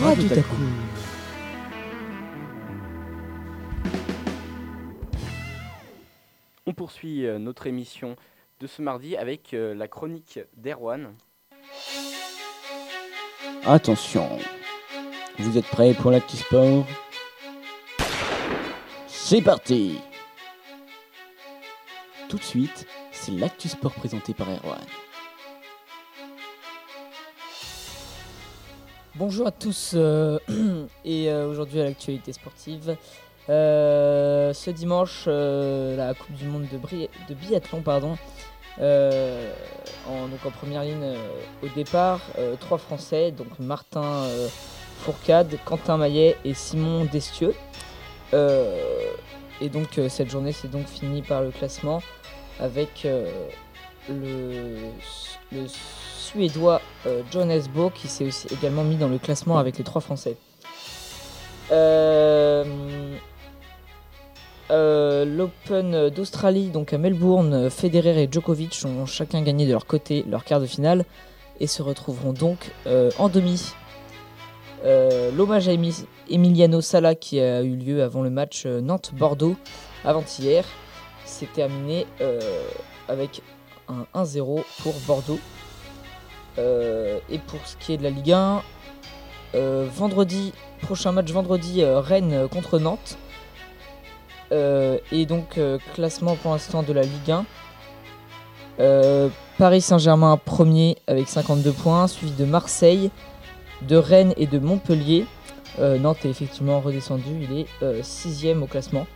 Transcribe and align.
Ah, 0.00 0.14
tout 0.14 0.32
à 0.32 0.42
coup. 0.42 0.56
On 6.66 6.72
poursuit 6.72 7.26
euh, 7.26 7.38
notre 7.38 7.66
émission 7.66 8.14
de 8.60 8.68
ce 8.68 8.80
mardi 8.80 9.16
avec 9.16 9.54
euh, 9.54 9.74
la 9.74 9.88
chronique 9.88 10.38
d'Erwan. 10.56 11.14
Attention, 13.66 14.38
vous 15.38 15.58
êtes 15.58 15.66
prêts 15.66 15.94
pour 15.94 16.12
l'actu 16.12 16.36
sport? 16.36 16.86
C'est 19.08 19.42
parti 19.42 19.98
Tout 22.28 22.38
de 22.38 22.44
suite, 22.44 22.86
c'est 23.10 23.32
l'actu 23.32 23.68
sport 23.68 23.94
présenté 23.94 24.32
par 24.32 24.48
Erwan. 24.48 24.78
Bonjour 29.18 29.48
à 29.48 29.50
tous 29.50 29.94
euh, 29.96 30.38
et 31.04 31.28
euh, 31.28 31.50
aujourd'hui 31.50 31.80
à 31.80 31.84
l'actualité 31.84 32.32
sportive. 32.32 32.96
Euh, 33.48 34.52
ce 34.52 34.70
dimanche, 34.70 35.26
la 35.26 36.14
Coupe 36.14 36.36
du 36.36 36.44
Monde 36.44 36.66
de, 36.70 37.34
biathlon, 37.34 37.80
pardon. 37.80 38.16
En, 38.80 40.28
donc 40.28 40.46
en 40.46 40.50
première 40.52 40.84
ligne 40.84 41.16
au 41.64 41.68
départ, 41.74 42.20
trois 42.60 42.78
Français, 42.78 43.32
donc 43.32 43.58
Martin 43.58 44.22
Fourcade, 44.98 45.58
Quentin 45.64 45.96
Maillet 45.96 46.36
et 46.44 46.54
Simon 46.54 47.04
Destieux. 47.06 47.54
Et 48.32 49.68
donc 49.68 50.00
cette 50.08 50.30
journée 50.30 50.52
s'est 50.52 50.68
donc 50.68 50.86
finie 50.86 51.22
par 51.22 51.42
le 51.42 51.50
classement 51.50 52.02
avec 52.60 53.04
le, 54.08 54.92
Suédois 56.18 56.80
euh, 57.06 57.22
John 57.30 57.50
Esbo 57.50 57.90
qui 57.90 58.06
s'est 58.08 58.28
également 58.52 58.84
mis 58.84 58.96
dans 58.96 59.08
le 59.08 59.18
classement 59.18 59.58
avec 59.58 59.78
les 59.78 59.84
trois 59.84 60.00
Français. 60.00 60.36
Euh, 61.70 62.64
euh, 64.70 65.24
L'Open 65.24 66.10
d'Australie, 66.10 66.68
donc 66.68 66.92
à 66.92 66.98
Melbourne, 66.98 67.70
Federer 67.70 68.22
et 68.22 68.28
Djokovic 68.30 68.78
ont 68.84 69.06
chacun 69.06 69.42
gagné 69.42 69.66
de 69.66 69.72
leur 69.72 69.86
côté 69.86 70.24
leur 70.28 70.44
quart 70.44 70.60
de 70.60 70.66
finale 70.66 71.04
et 71.60 71.66
se 71.66 71.82
retrouveront 71.82 72.32
donc 72.32 72.72
euh, 72.86 73.10
en 73.18 73.28
demi. 73.28 73.72
L'hommage 74.84 75.66
à 75.68 75.72
Emi- 75.72 76.06
Emiliano 76.30 76.80
Sala 76.80 77.14
qui 77.16 77.40
a 77.40 77.62
eu 77.62 77.74
lieu 77.74 78.02
avant 78.02 78.22
le 78.22 78.30
match 78.30 78.64
Nantes-Bordeaux 78.64 79.56
avant-hier 80.04 80.64
s'est 81.24 81.48
terminé 81.52 82.06
avec 83.08 83.42
un 83.88 84.22
1-0 84.22 84.64
pour 84.82 84.94
Bordeaux. 85.06 85.40
Euh, 86.58 87.18
et 87.30 87.38
pour 87.38 87.60
ce 87.66 87.76
qui 87.76 87.92
est 87.92 87.96
de 87.96 88.02
la 88.02 88.10
Ligue 88.10 88.32
1, 88.32 88.62
euh, 89.54 89.88
vendredi, 89.90 90.52
prochain 90.82 91.12
match 91.12 91.30
vendredi, 91.30 91.82
euh, 91.82 92.00
Rennes 92.00 92.48
contre 92.50 92.78
Nantes. 92.78 93.18
Et 94.50 95.26
donc 95.26 95.60
classement 95.94 96.34
pour 96.36 96.52
l'instant 96.52 96.82
de 96.82 96.92
la 96.94 97.02
Ligue 97.02 97.30
1. 97.30 97.44
Euh, 98.80 99.28
Paris 99.58 99.82
Saint-Germain 99.82 100.38
premier 100.42 100.96
avec 101.06 101.28
52 101.28 101.70
points, 101.72 102.06
suivi 102.06 102.32
de 102.32 102.46
Marseille, 102.46 103.10
de 103.82 103.96
Rennes 103.96 104.32
et 104.38 104.46
de 104.46 104.58
Montpellier. 104.58 105.26
Nantes 105.78 106.24
est 106.24 106.28
effectivement 106.28 106.80
redescendu, 106.80 107.30
il 107.42 107.60
est 107.60 108.02
6ème 108.02 108.62
au 108.62 108.66
classement. 108.66 109.06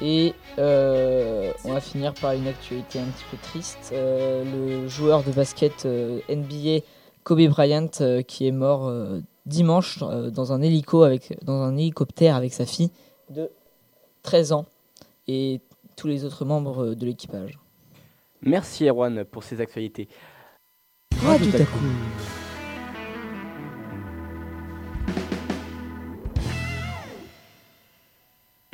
Et 0.00 0.34
euh, 0.58 1.52
on 1.64 1.72
va 1.72 1.80
finir 1.80 2.14
par 2.14 2.32
une 2.32 2.46
actualité 2.46 2.98
un 2.98 3.04
petit 3.06 3.24
peu 3.30 3.36
triste. 3.42 3.90
Euh, 3.92 4.44
le 4.44 4.88
joueur 4.88 5.22
de 5.22 5.30
basket 5.30 5.86
euh, 5.86 6.20
NBA 6.28 6.84
Kobe 7.22 7.46
Bryant 7.48 7.88
qui 8.26 8.46
est 8.46 8.52
mort 8.52 8.92
dimanche 9.46 10.00
dans 10.00 10.52
un 10.52 10.60
hélico 10.60 11.04
avec 11.04 11.42
dans 11.42 11.62
un 11.62 11.74
hélicoptère 11.76 12.36
avec 12.36 12.52
sa 12.52 12.66
fille 12.66 12.90
de 13.30 13.50
13 14.24 14.52
ans 14.52 14.66
et 15.26 15.60
tous 15.96 16.06
les 16.06 16.26
autres 16.26 16.44
membres 16.44 16.94
de 16.94 17.06
l'équipage. 17.06 17.58
Merci 18.42 18.86
Erwan 18.86 19.24
pour 19.24 19.42
ces 19.42 19.62
actualités. 19.62 20.06
Ah, 21.26 21.38
tout 21.38 21.56
à 21.56 21.64
coup. 21.64 22.43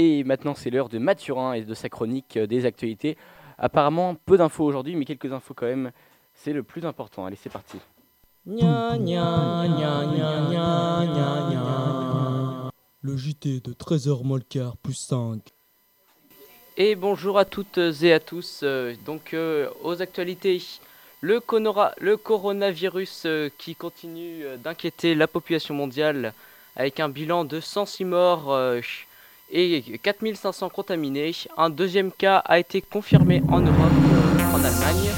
Et 0.00 0.22
maintenant, 0.22 0.54
c'est 0.54 0.70
l'heure 0.70 0.88
de 0.88 0.98
Mathurin 0.98 1.54
et 1.54 1.62
de 1.62 1.74
sa 1.74 1.88
chronique 1.88 2.36
euh, 2.36 2.46
des 2.46 2.64
actualités. 2.66 3.16
Apparemment, 3.58 4.14
peu 4.14 4.38
d'infos 4.38 4.64
aujourd'hui, 4.64 4.94
mais 4.94 5.04
quelques 5.04 5.32
infos 5.32 5.54
quand 5.54 5.66
même. 5.66 5.90
C'est 6.34 6.52
le 6.52 6.62
plus 6.62 6.86
important. 6.86 7.26
Allez, 7.26 7.34
c'est 7.34 7.50
parti. 7.50 7.78
Gna, 8.46 8.96
gna, 8.96 9.66
gna, 9.66 9.66
gna, 9.66 10.46
gna, 10.50 11.04
gna, 11.04 11.50
gna. 11.50 12.70
Le 13.00 13.16
JT 13.16 13.58
de 13.58 13.72
13h 13.72 14.22
moins 14.22 14.38
le 14.38 14.44
quart 14.44 14.76
plus 14.76 14.94
5. 14.94 15.40
Et 16.76 16.94
bonjour 16.94 17.36
à 17.36 17.44
toutes 17.44 17.78
et 17.78 18.12
à 18.12 18.20
tous. 18.20 18.60
Euh, 18.62 18.94
donc, 19.04 19.34
euh, 19.34 19.68
aux 19.82 20.00
actualités, 20.00 20.62
le, 21.22 21.40
conora- 21.40 21.94
le 21.98 22.16
coronavirus 22.16 23.24
euh, 23.26 23.48
qui 23.58 23.74
continue 23.74 24.44
d'inquiéter 24.62 25.16
la 25.16 25.26
population 25.26 25.74
mondiale 25.74 26.34
avec 26.76 27.00
un 27.00 27.08
bilan 27.08 27.44
de 27.44 27.58
106 27.58 28.04
morts 28.04 28.52
euh, 28.52 28.80
et 29.50 29.98
4500 30.02 30.68
contaminés. 30.68 31.32
Un 31.56 31.70
deuxième 31.70 32.12
cas 32.12 32.38
a 32.38 32.58
été 32.58 32.82
confirmé 32.82 33.42
en 33.48 33.60
Europe, 33.60 33.78
euh, 33.78 34.54
en 34.54 34.64
Allemagne. 34.64 35.10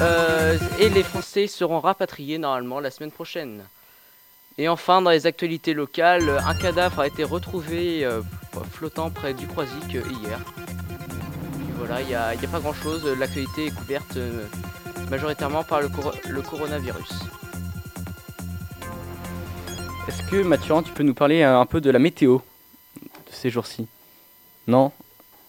Euh, 0.00 0.58
et 0.78 0.88
les 0.88 1.02
Français 1.02 1.46
seront 1.46 1.80
rapatriés 1.80 2.38
normalement 2.38 2.80
la 2.80 2.90
semaine 2.90 3.10
prochaine. 3.10 3.64
Et 4.56 4.68
enfin, 4.68 5.02
dans 5.02 5.10
les 5.10 5.26
actualités 5.26 5.74
locales, 5.74 6.40
un 6.46 6.54
cadavre 6.54 7.00
a 7.00 7.06
été 7.06 7.24
retrouvé 7.24 8.04
euh, 8.04 8.22
flottant 8.72 9.10
près 9.10 9.34
du 9.34 9.46
Croisic 9.46 9.92
hier. 9.92 10.38
Et 10.38 11.72
voilà, 11.76 12.00
il 12.02 12.06
n'y 12.06 12.14
a, 12.14 12.34
pas 12.50 12.60
grand 12.60 12.72
chose. 12.72 13.04
L'actualité 13.18 13.66
est 13.66 13.74
couverte 13.74 14.16
majoritairement 15.10 15.64
par 15.64 15.80
le, 15.80 15.88
le 16.28 16.42
coronavirus. 16.42 17.10
Est-ce 20.06 20.22
que 20.30 20.42
Mathurin, 20.42 20.82
tu 20.82 20.92
peux 20.92 21.02
nous 21.02 21.14
parler 21.14 21.42
un 21.42 21.66
peu 21.66 21.80
de 21.80 21.90
la 21.90 21.98
météo? 21.98 22.38
Ces 23.34 23.50
jours-ci 23.50 23.86
Non 24.66 24.92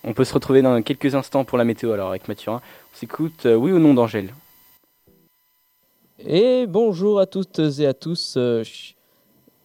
On 0.03 0.13
peut 0.13 0.25
se 0.25 0.33
retrouver 0.33 0.61
dans 0.61 0.81
quelques 0.81 1.15
instants 1.15 1.45
pour 1.45 1.57
la 1.57 1.63
météo 1.63 1.91
alors 1.91 2.09
avec 2.09 2.27
Mathurin. 2.27 2.61
On 2.93 2.97
s'écoute 2.97 3.45
euh, 3.45 3.55
oui 3.55 3.71
ou 3.71 3.79
non 3.79 3.93
d'Angèle. 3.93 4.33
Et 6.19 6.65
bonjour 6.67 7.19
à 7.19 7.25
toutes 7.25 7.59
et 7.79 7.87
à 7.87 7.93
tous. 7.93 8.35
euh, 8.37 8.63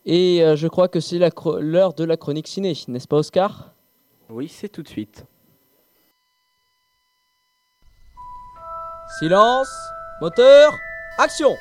Et 0.04 0.42
euh, 0.42 0.56
je 0.56 0.66
crois 0.66 0.88
que 0.88 1.00
c'est 1.00 1.19
l'heure 1.19 1.94
de 1.94 2.04
la 2.04 2.16
chronique 2.16 2.48
ciné, 2.48 2.75
n'est-ce 2.88 3.08
pas 3.08 3.19
Oscar? 3.19 3.72
Oui, 4.28 4.48
c'est 4.48 4.69
tout 4.69 4.82
de 4.82 4.88
suite. 4.88 5.25
Silence, 9.19 9.70
moteur, 10.20 10.72
action 11.19 11.56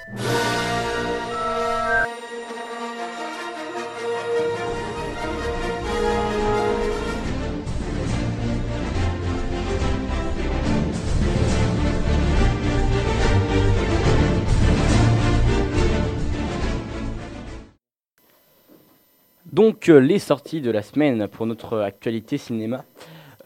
Donc 19.60 19.90
euh, 19.90 20.00
les 20.00 20.20
sorties 20.20 20.62
de 20.62 20.72
la 20.72 20.82
semaine 20.82 21.28
pour 21.28 21.46
notre 21.46 21.80
actualité 21.80 22.38
cinéma, 22.38 22.86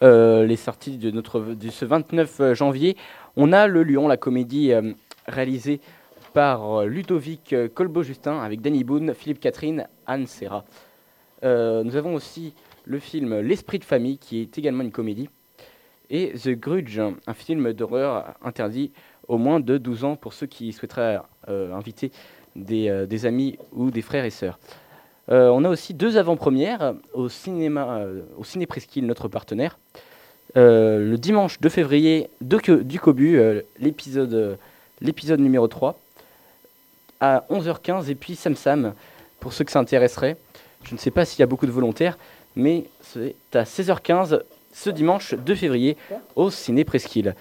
Euh, 0.02 0.46
les 0.46 0.54
sorties 0.54 0.96
de, 0.96 1.10
notre, 1.10 1.56
ce 1.70 1.84
29 1.84 2.54
janvier, 2.54 2.96
on 3.34 3.52
a 3.52 3.66
Le 3.66 3.82
Lion, 3.82 4.06
la 4.06 4.16
comédie 4.16 4.72
euh, 4.72 4.92
réalisée 5.26 5.80
par 6.32 6.82
euh, 6.82 6.86
Ludovic 6.86 7.52
euh, 7.52 7.68
Colbeau-Justin 7.68 8.38
avec 8.40 8.60
Danny 8.60 8.84
Boone, 8.84 9.12
Philippe 9.12 9.40
Catherine, 9.40 9.88
Anne 10.06 10.28
Serra. 10.28 10.64
Euh, 11.42 11.82
nous 11.82 11.96
avons 11.96 12.14
aussi 12.14 12.54
le 12.84 13.00
film 13.00 13.40
L'Esprit 13.40 13.80
de 13.80 13.84
famille 13.84 14.18
qui 14.18 14.40
est 14.40 14.56
également 14.56 14.84
une 14.84 14.92
comédie 14.92 15.28
et 16.10 16.32
The 16.34 16.50
Grudge, 16.50 17.00
un 17.00 17.34
film 17.34 17.72
d'horreur 17.72 18.34
interdit 18.40 18.92
au 19.26 19.36
moins 19.36 19.58
de 19.58 19.78
12 19.78 20.04
ans 20.04 20.14
pour 20.16 20.32
ceux 20.32 20.46
qui 20.46 20.72
souhaiteraient 20.72 21.18
euh, 21.48 21.72
inviter 21.74 22.12
des, 22.54 22.88
euh, 22.88 23.06
des 23.06 23.26
amis 23.26 23.58
ou 23.72 23.90
des 23.90 24.02
frères 24.02 24.24
et 24.24 24.30
sœurs. 24.30 24.60
Euh, 25.30 25.48
on 25.48 25.64
a 25.64 25.68
aussi 25.68 25.94
deux 25.94 26.18
avant-premières 26.18 26.94
au 27.12 27.28
cinéma, 27.28 27.98
euh, 27.98 28.22
au 28.36 28.44
Ciné 28.44 28.66
Presqu'île, 28.66 29.06
notre 29.06 29.28
partenaire. 29.28 29.78
Euh, 30.56 30.98
le 31.10 31.18
dimanche 31.18 31.60
2 31.60 31.68
février, 31.68 32.28
de 32.40 32.82
du 32.82 33.00
Cobu, 33.00 33.40
l'épisode, 33.80 34.58
l'épisode 35.00 35.40
numéro 35.40 35.66
3, 35.66 35.98
à 37.20 37.44
11h15, 37.50 38.10
et 38.10 38.14
puis 38.14 38.36
Sam 38.36 38.54
Sam, 38.54 38.94
pour 39.40 39.52
ceux 39.52 39.64
que 39.64 39.72
ça 39.72 39.80
intéresserait. 39.80 40.36
Je 40.84 40.94
ne 40.94 40.98
sais 40.98 41.10
pas 41.10 41.24
s'il 41.24 41.40
y 41.40 41.42
a 41.42 41.46
beaucoup 41.46 41.66
de 41.66 41.72
volontaires, 41.72 42.18
mais 42.54 42.84
c'est 43.00 43.34
à 43.54 43.64
16h15 43.64 44.42
ce 44.72 44.90
dimanche 44.90 45.34
2 45.34 45.54
février 45.54 45.96
au 46.36 46.50
Ciné 46.50 46.84
Presqu'île. 46.84 47.34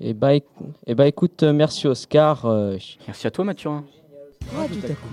Eh 0.00 0.12
bah, 0.12 0.32
bah, 0.86 1.06
écoute, 1.06 1.42
merci 1.42 1.86
Oscar. 1.86 2.46
Merci 3.06 3.26
à 3.26 3.30
toi 3.30 3.44
Mathurin. 3.44 3.84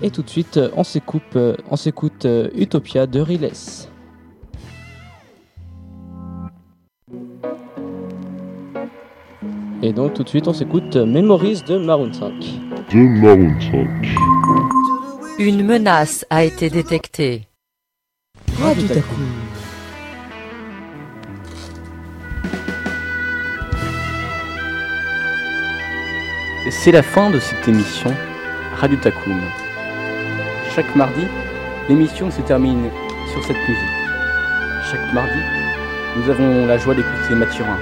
Et 0.02 0.10
tout 0.10 0.22
de 0.22 0.28
suite, 0.28 0.56
euh, 0.56 0.70
on 0.76 0.84
s'écoute, 0.84 1.36
euh, 1.36 1.56
on 1.70 1.76
s'écoute 1.76 2.24
euh, 2.24 2.48
Utopia 2.54 3.06
de 3.06 3.20
Riles. 3.20 3.50
Et 9.82 9.92
donc 9.92 10.14
tout 10.14 10.22
de 10.22 10.28
suite, 10.28 10.46
on 10.46 10.52
s'écoute 10.52 10.96
Memories 10.96 11.62
de 11.66 11.76
Maroon 11.78 12.12
5. 12.12 12.32
de 12.92 13.20
Maroon 13.20 13.54
5. 13.60 15.38
Une 15.38 15.64
menace 15.64 16.24
a 16.30 16.44
été 16.44 16.70
détectée. 16.70 17.48
C'est 26.70 26.92
la 26.92 27.02
fin 27.02 27.30
de 27.30 27.40
cette 27.40 27.66
émission 27.66 28.14
Radio 28.76 28.96
Takum. 28.96 29.40
Chaque 30.74 30.96
mardi, 30.96 31.26
l'émission 31.88 32.30
se 32.30 32.40
termine 32.40 32.90
sur 33.30 33.42
cette 33.44 33.56
musique. 33.68 33.98
Chaque 34.90 35.12
mardi, 35.12 35.38
nous 36.16 36.30
avons 36.30 36.66
la 36.66 36.78
joie 36.78 36.94
d'écouter 36.94 37.34
Mathurin 37.34 37.78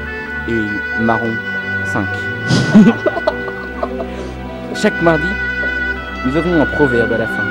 et 0.48 1.02
Marron 1.02 1.32
5. 1.86 2.06
Chaque 4.74 5.00
mardi, 5.02 5.28
nous 6.26 6.36
avons 6.36 6.60
un 6.60 6.66
proverbe 6.66 7.12
à 7.12 7.18
la 7.18 7.26
fin. 7.26 7.44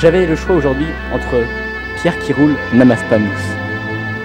J'avais 0.00 0.26
le 0.26 0.36
choix 0.36 0.56
aujourd'hui 0.56 0.88
entre 1.14 1.44
Pierre 1.96 2.18
qui 2.18 2.32
roule 2.32 2.54
n'amasse 2.74 3.02
pas 3.08 3.18
mousse 3.18 3.56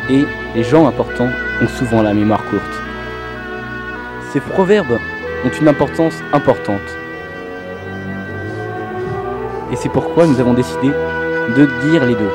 et 0.09 0.25
les 0.56 0.63
gens 0.63 0.88
importants 0.88 1.30
ont 1.62 1.68
souvent 1.68 2.01
la 2.01 2.13
mémoire 2.13 2.44
courte. 2.45 2.81
Ces 4.33 4.39
proverbes 4.39 5.00
ont 5.45 5.50
une 5.50 5.68
importance 5.68 6.15
importante. 6.33 7.06
Et 9.72 9.75
c'est 9.75 9.90
pourquoi 9.90 10.25
nous 10.25 10.40
avons 10.40 10.54
décidé 10.54 10.88
de 10.88 11.90
dire 11.90 12.06
les 12.06 12.16
deux. 12.16 12.31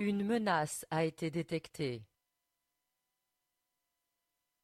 Une 0.00 0.24
menace 0.24 0.86
a 0.92 1.04
été 1.04 1.28
détectée. 1.28 2.04